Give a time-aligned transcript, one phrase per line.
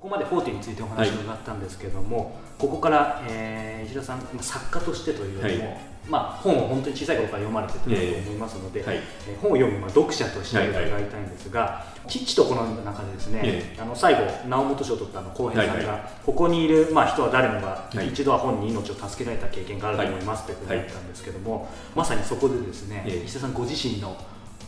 [0.00, 2.26] ここまでフォーティについてお話を伺ったんですけども、はい、
[2.58, 8.98] ここから、えー、石田さん作家としてというよりも、はい、まあ、本を本当に小さい頃から読まれてたと思いますので、えーはい、
[9.42, 24.16] 本を読む、まあ、読者として伺いたいんですが、はい、父と子の中でですね、えー、あの最後直木賞を取った浩平さんが、ここにいる、まあ、人は誰もが一度は本に命を助けられた経験があると思いますということだったんですけども、まさにそこでですね、えー、石田さんご自身の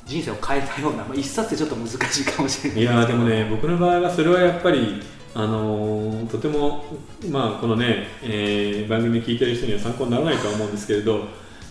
[0.05, 5.01] 人生を変えたような、まあ、一冊でちょっと難しいかもしれないいやでもね僕の場合はそれはやっぱり
[5.35, 6.85] あのとても、
[7.31, 11.25] まあ、このね、えー、番組聞いてる人には参考にならないとは思うんですけれど、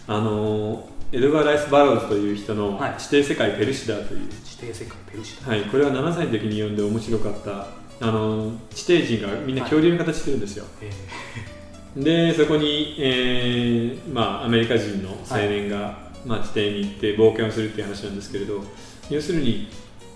[0.08, 5.54] あのエドガー・ライス・バローズという人の「地底世界ペルシダー」という、地底世界ペルシダ。
[5.54, 7.82] ー、はい、これは7歳の時に読んで面白かった。
[8.04, 15.90] あの地底人がみんな恐竜の形してるんですよ、はい、でそこに、えーまあ、アメリカ人の青年が、は
[16.26, 18.64] い、まあ、地底に行って冒険をするっていう話なんですけれど
[19.12, 19.68] 要するに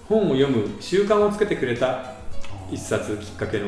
[0.10, 2.16] 本を読む習慣をつけてくれた
[2.72, 3.68] 一冊きっかけの。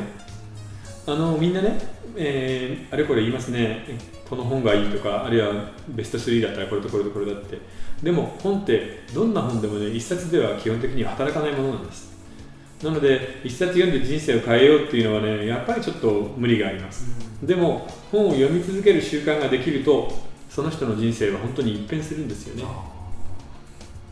[1.07, 1.79] あのみんなね、
[2.15, 3.85] えー、あれこれ言いますね。
[4.29, 7.59] この本がいいとかあるいはベスト3だったらこれとこれとこれだって。
[8.04, 12.17] でも本ってどんな本でもね一冊では基本的には働かないものなんです。
[12.84, 17.05] なので一冊読んで人生を変えようっていうのはねやっぱりちょっと無理があります、
[17.41, 20.11] うん、でも本を読み続ける習慣ができると
[20.48, 22.63] その人の人生は本当に一変するんですよね。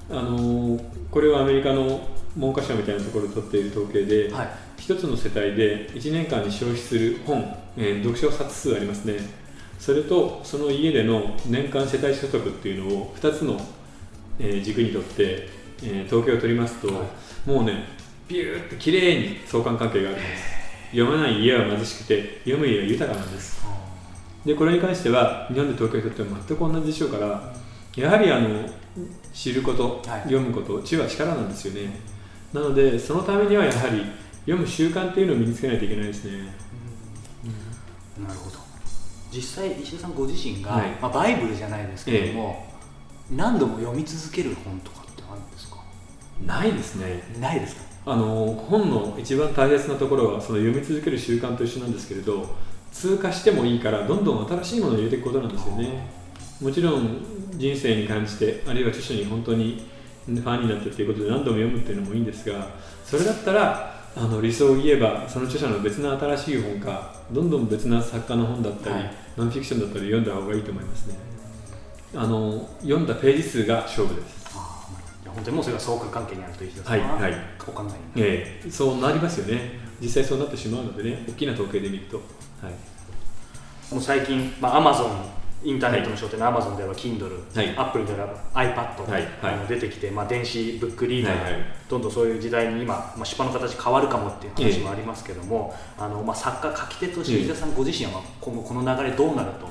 [0.09, 7.43] あのこれはアメリカの文科省みたいなところで取っている統計で、はい、1つの世帯で1年間に消費する本、
[7.77, 9.15] えー、読書冊数ありますね。
[9.79, 13.59] それとその家での年間世帯所得っていうのを2つの、
[14.39, 15.49] えー、軸にとって、
[15.83, 17.03] えー、統計を取りますと、は
[17.47, 17.83] い、もうね
[18.27, 20.55] ビューって綺麗に相関関係があるんです。
[20.91, 23.63] 読まない家は貧しくて読む家は豊かなんです。
[24.45, 27.53] でこれに関しては日本で統計を取っても全く同じでしょうから
[27.95, 28.69] やはりあの
[29.33, 31.89] 知ること、はい、読むこと知は力なんですよね。
[32.53, 34.03] なのでそのためにはやはり
[34.45, 36.53] 読む習慣っていうのを身につけないといけないですね、
[38.17, 38.57] うん、なるほど。
[39.31, 45.77] 実際石田さんご自身が、はい、まあ、バイブルじゃないですけども、ええ、何度も読み続ける本とかってあるんですか？
[46.45, 47.23] ないですね。
[47.41, 47.81] ないですか？
[48.05, 52.55] あの本の一番大切なところはその読み続ける習慣と一緒なんですけれど
[52.91, 56.07] 通過してもいいからどんどん新しいものを入れていくことなんですよね。
[56.61, 57.17] もちろん
[57.57, 59.85] 人生に感じてあるいは著書に本当に
[60.27, 62.69] ファンになってっていうことで何度も読むっていうのもいいんですが
[63.03, 71.15] それだったらあの理想を言えばその著者の別の新しい本かどんどん別な作家の本だったり、はい、ノンフィクションだったり読んだ方がいいと思いますね。
[72.15, 74.45] あの読んだページ数が勝負です。
[75.25, 77.33] 本当にもうそれが相関関係にあるというはいはい、
[77.67, 77.83] お考
[78.15, 79.79] えに、ええ、そうなりますよね。
[80.01, 85.11] 実際そうなってしまうのでね大きな統計で見ると、はい、もう最近、まあ、アマゾン
[85.65, 89.27] インターネットの商店のアマゾンでは Kindle、はい、アップルでは iPad が、はい。
[89.41, 99.67] あの出てきて、まあ、電子ブックリーダー、はいはい、どんどんそういう時代に今、まあ、出版の形変わるかもっていう話もありますけども、あのまあ、作家書き手として飯田さんご自身は今後この流れどうなると？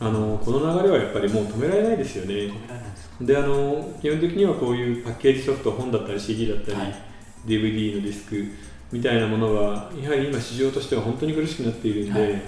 [0.00, 2.34] あのこの流れはやっぱりもう止められないですよね。
[2.34, 6.94] 止められないですであの基本的にはこういうパッケージソフト本だったり CD だったり、はい、
[7.44, 8.46] DVD のディスク
[8.92, 12.42] みたいなものはやはり今市場としては本当に苦しくなっているんで、はい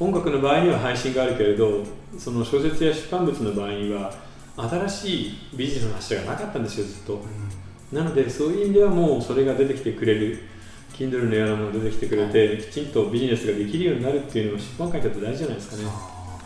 [0.00, 1.82] 音楽の場合には配信があるけれど
[2.16, 4.12] その小説や出版物の場合には
[4.56, 10.38] 新しいビジネスの発がなかったんですよずっと、うん、なのでそういう意味ではもうそれが出てきてくれる
[10.92, 15.82] Kindle のようなものが出てきてくれて、はい、きちんとビジネスができるようになるっていうのは出版界にとって大事じゃないですかね。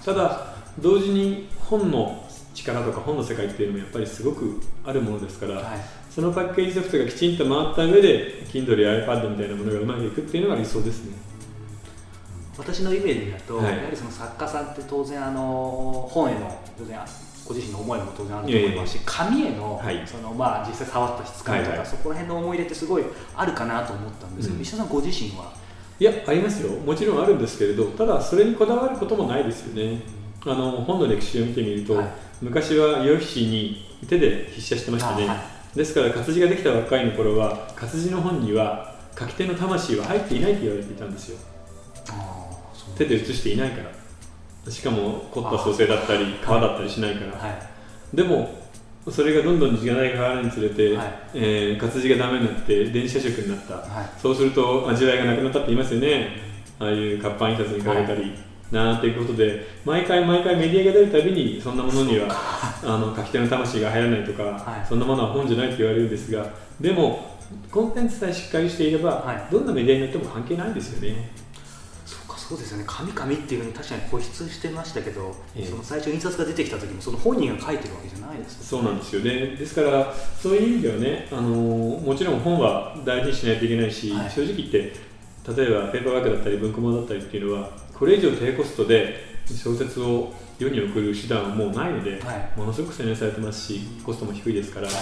[0.05, 0.47] ただ
[0.79, 5.81] 同時に本の力とか本の世界っていうのもやっぱりすごくあるものですから、はい、
[6.11, 11.31] そのパッケージソフトがきちんと回った上で Kindle や iPad みたいなものがうまくいくっていうのが理想ですね
[12.57, 16.99] 私のイメージだと、はい、やはりその作家さんって当然あの本への当然
[17.47, 23.05] ご自身の思いも当然あると思いますし紙へのはい、そのまあ、実際触った質感とか、はいはい、そこら辺の思い入れってすごい
[23.35, 25.53] あるかなと思ったんですけど、うん、石田さんご自身は？
[25.99, 26.71] いやありますよ。
[26.81, 30.03] もちろんあるんですけれどただそれにこだわることもないですよね、
[30.45, 32.09] あの本の歴史を見てみると、はい、
[32.41, 35.34] 昔は洋紙に手で筆写してましたね、は
[35.75, 41.39] い、ですから活字ができた若いの頃は活字の本には書き手の魂は入っていないと言われていたんですよ
[42.97, 44.03] 手で写していないから。
[44.71, 47.49] しかも凝った蘇生だったり皮だったりしないから、は
[48.13, 48.63] い、でも
[49.11, 56.53] それがどんどん時間が変わるにつれて、はい、えー、活字がダメになって電子写色になった、はい、そうすると味わいがなくなったって言いますよね。
[56.79, 58.33] ああいう活版印刷に変えたり、
[58.73, 62.29] なんていうことで毎回毎回メディアが出るたびにそんなものには
[62.83, 66.47] あの書き手の魂が入らないとか、はい、そんなものは本じゃないと言われるんですが
[66.81, 67.37] でも
[67.71, 71.41] コンテンツさえしっかりしていれば、はい、どんなメディアによっても関係ないんですよね。
[72.53, 72.84] そうですよね。
[72.87, 79.57] 紙紙っていうふうに確かに固執してましたけど、えー、その最初印刷が出てきた時もその本人が書いてるわけじゃないです、ね、そうなんですよね。
[79.57, 89.16] ですからそういう意味ではねあのもちろん本は大事にしないといけないし、はい、正直言って例えばペーパーワークだったり文庫本だったりっていうのはこれ以上低コストで
[89.47, 94.97] 小説を世に送る手段はもうないので、はい、ものすごく洗練されてますしコストも低いですから、はい、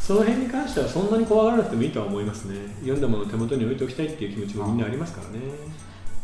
[0.00, 2.56] その辺に関してはそんなに怖がらなくてもいいとは思いますね。
[2.80, 5.40] 読んだものを手元に置いておきたいっていう気持ちもみんなありますからね。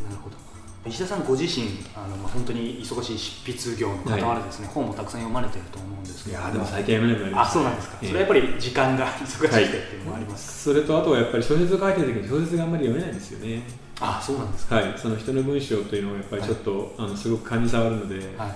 [0.03, 0.52] なるほど
[0.85, 6.39] 石田さんご自身あの、まあ、本当に忙しい執筆業の傍らですね、はい、本もたくさん読まれてると思うんですけど。
[6.39, 13.63] いやでも最近読めなくなりました、あそうなんですか、えー、それはやっぱり時間が忙しくてっていうのもあります、はい、それとあとはやっぱり小説を書いてる時に小説があんまり読めないんですよね。
[14.05, 18.27] あそうなんですか、はい、その人の文章というのをやっぱりちょっと、はい、あのすごく感じ触るので、はい。
[18.27, 18.49] えー、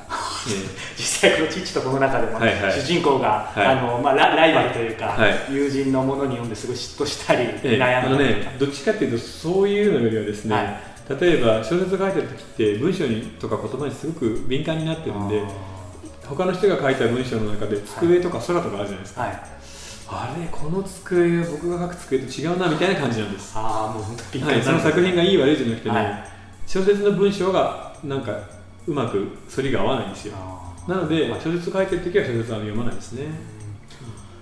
[0.99, 8.07] 実際この父とこの中でも、はいはい、主人公が、はい、あのまあ、ラライバルというか、はい、友人のものに読んですごい嫉妬したり、えー、悩んだり。
[8.07, 15.43] あのねどっちかっていうとそういうのよりはですね、はい例えば小説を書いてる時って文章にとか言葉にすごく敏感になってるんで
[16.27, 19.41] 他の人が書いた文章の中で机とか空とかあるじゃないですか、はい、
[20.09, 23.53] あれこの机僕が書く机と違うなみたいな感じなんです。
[23.55, 26.29] ああもう本当に、はい、その作品がいい悪いじゃなくてね、はい、
[26.67, 28.33] 小説の文章がなんか
[28.87, 30.35] うまく反りが合わないんですよ。
[30.89, 33.27] なので小説を書いてる時は小説は読まないですね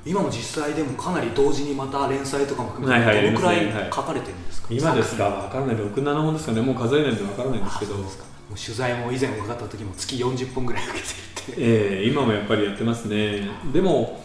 [0.06, 5.30] 今も実際でもかなり同時にまた連載とかも含めてどのくらい書かれてるんですか、はいはい、今ですか？
[5.30, 5.76] 分からない。
[5.76, 6.60] 67本ですかね？
[6.60, 7.94] もう数えないと分からないんですけど。
[7.96, 13.48] もう取材も以前伺った時も月40本ぐらい受けてるってええー、今もやっぱりやってますね。
[13.72, 14.22] でも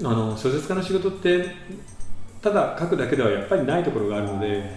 [0.00, 1.46] あの小説家の仕事って
[2.42, 4.76] ただ書くだけではやっぱりないところがあるので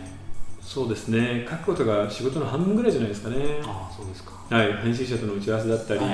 [0.61, 1.45] そうですね。
[1.49, 3.59] 書くことが仕事の半分ぐらいじゃないですかね。
[3.65, 4.31] あそうですか。
[4.49, 4.73] はい。
[4.77, 6.07] 編集者との打ち合わせだったり、は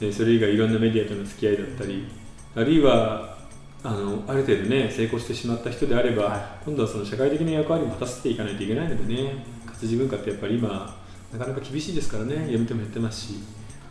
[0.00, 2.06] い、それ以外いろんなメディアとの付き合いだったり
[2.54, 3.36] あるいは
[3.84, 10.96] あのある程度ね成功してしまった人であれば、はい、今度はその社会的な役割も果たしていかないといけないのでね活字文化ってやっぱり今
[11.32, 13.34] なかなか厳しいですからねやめてもやってますし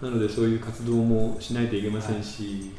[0.02, 2.72] なのでそういう活動もしないといけませんし、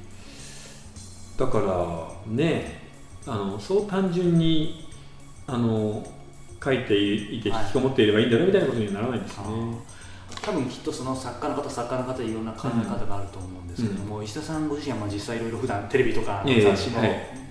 [1.35, 2.83] はい、だからね
[3.27, 4.89] あのそう単純に
[5.47, 6.07] あの
[6.63, 9.79] 書いていて引きこもっていればいいんだろうみたいなことにはならないんですよね。
[10.43, 17.01] 多分きっとその作家の方作家の方いろんな考え方があると思うんですけども、うん、石田さんご自身はまあ実際いろいろ普段テレビとか雑誌の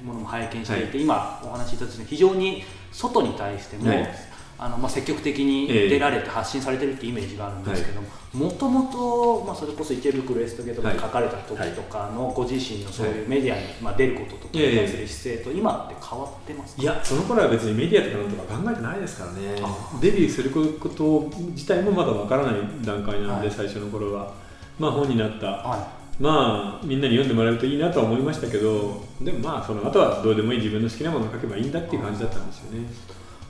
[0.04, 4.16] ものも拝見していて、はい、今お話しいただいた非常に外に対しても、はい、
[4.64, 8.02] あのまあ、積極的に出られて発信されてるっていうイメージがあるんですけど
[8.34, 19.40] もともとそれこそ池袋エストゲートで書かれた時とかのご自身のそういうメディアにまあ出ることとかに対する姿勢と今って変わってますいやその頃は別にメディアとかなんとか考えてないですからね。
[20.00, 22.56] デビューすること自体もまだわからない
[22.86, 24.32] 段階なので、はい、最初の頃は。
[24.78, 26.24] まあ本になった、はい。
[26.24, 32.86] まあみんなに読んでもらえるといいなとは思いましたけどでもまあその後はどうでもいい自分の好きなものを書けばいいんだっていう感じだったんですよね。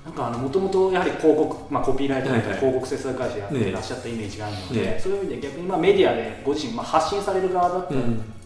[0.05, 7.93] なんかもともとやはり広告、まあ、コピーライターとか広告制作会社やってらっしゃったイメージがあるので、ね、そういう意味で逆にまあメディアでご自身、まあ、発信される側だった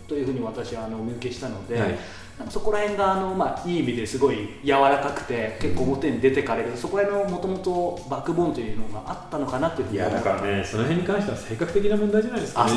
[0.08, 1.90] というふうに私はあのお見受けしたので、はい、
[2.38, 12.72] なんかそこら辺があの、まあ、いい意味ですごい柔らかくて結構表に出てかれる、そこら辺のもともとバックボーンというのがあったのかなというふうにいやだからねその辺に関しては性格的な問題じゃないですかね。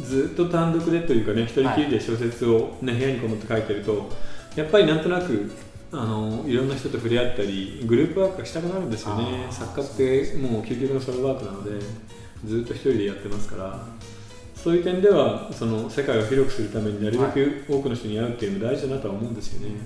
[0.00, 4.08] ずっと単独でというかね一人きりで小説を、ね、部屋にこもって書いてると
[4.54, 5.50] やっぱりなんとなく
[5.90, 9.46] あのいろんな人と触れ合ったりグループワークがしたくなるんですよね。
[9.50, 11.84] 作家ってもう究極のソロワークなので
[12.44, 14.08] ずっと一人でやってますから。
[14.54, 19.76] そういう点ではその世界を広くするためになるべく多くの人に会うっていうのも大事だなとは思うんですよね、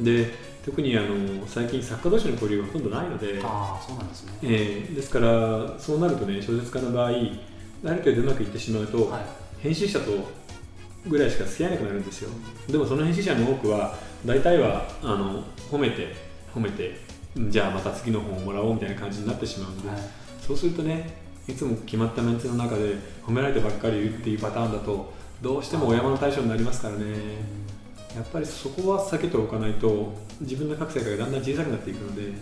[0.00, 0.32] で
[0.64, 9.24] 特にあの最近作家同士の交流がほとんどないのであそうなんですね、えー、ですからそうなるとね小説家の場合ある程度うまくいってしまうと、はい、
[9.60, 10.12] 編集者と
[11.06, 12.30] ぐらいしか付き合えなくなるんですよ。
[12.68, 13.94] でもその編集者の多くは
[14.24, 16.14] 大体はあの褒めて
[16.54, 16.98] 褒めて
[17.36, 19.98] じゃあまた次の本をもらおうみたいな感じになってしまうので、はい、
[20.40, 22.94] そうするとねいつも決まったメンツの中で
[23.26, 27.04] 褒められてばっかりいるっていうパターンだとどうしてもお山の対象になりますからね。
[28.14, 32.32] やっぱりそこは避けておかないと自分の書く世界がだんだん小さくなっていくので。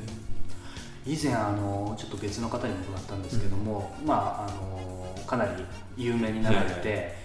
[1.04, 5.50] 以前あのちょっと別の方に伺ったんですけども、うん、まああのかなり
[5.96, 7.22] 有名になられて、はいはい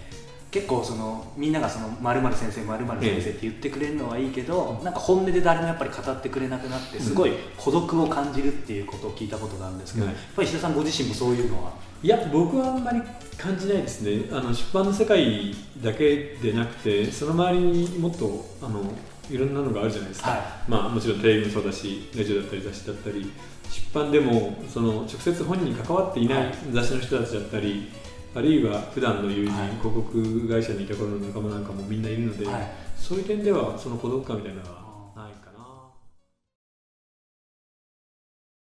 [0.57, 11.71] 結構そのみんながその〇〇先生〇〇先生って言ってくれるのはいいけど、なんか本音で誰もやっぱり語ってくれなくなってすごい孤独を感じるっていうことを聞いたことがあるんですけど、やっぱり石田さんご自身もそういうのは？
[12.01, 13.01] いや僕はあんまり
[13.37, 14.29] 感じないですね。
[14.31, 18.81] あの出版の世界だけでなくてその周りにもっとあの
[19.29, 23.29] いろんなのがあるじゃないですか、はい、まあ、もちろんテレビもそうだしラジオだったり雑誌だったり
[23.69, 26.53] 出版でもその直接本人に関わっていない。
[26.71, 27.89] 雑誌の人たちだったり、
[28.37, 34.86] あるいは普段の友人、はい、広告会社にいた頃の仲間なんかもみんないるので、はい、そういう点ではその孤独感みたいなのは